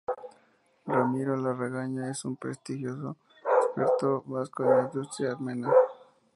Ramiro 0.87 1.37
Larrañaga 1.37 2.09
es 2.09 2.25
un 2.25 2.35
prestigioso 2.35 3.17
experto 3.53 4.23
vasco 4.25 4.63
en 4.63 4.69
la 4.75 4.83
industria 4.85 5.33
armera. 5.33 5.71